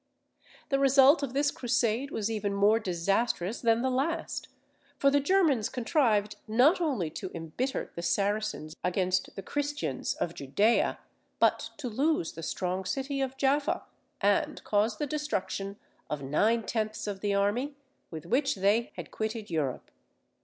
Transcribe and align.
The 0.69 0.79
result 0.79 1.21
of 1.21 1.33
this 1.33 1.51
Crusade 1.51 2.09
was 2.09 2.31
even 2.31 2.55
more 2.55 2.79
disastrous 2.79 3.61
than 3.61 3.83
the 3.83 3.89
last; 3.91 4.47
for 4.97 5.11
the 5.11 5.19
Germans 5.19 5.69
contrived 5.69 6.37
not 6.47 6.81
only 6.81 7.11
to 7.11 7.29
embitter 7.35 7.91
the 7.93 8.01
Saracens 8.01 8.75
against 8.83 9.35
the 9.35 9.43
Christians 9.43 10.15
of 10.15 10.33
Judea, 10.33 10.97
but 11.37 11.69
to 11.77 11.87
lose 11.87 12.31
the 12.33 12.41
strong 12.41 12.83
city 12.83 13.21
of 13.21 13.37
Jaffa, 13.37 13.83
and 14.19 14.63
cause 14.63 14.97
the 14.97 15.05
destruction 15.05 15.77
of 16.09 16.23
nine 16.23 16.63
tenths 16.65 17.05
of 17.05 17.19
the 17.19 17.35
army 17.35 17.75
with 18.09 18.25
which 18.25 18.55
they 18.55 18.91
had 18.95 19.11
quitted 19.11 19.51
Europe. 19.51 19.91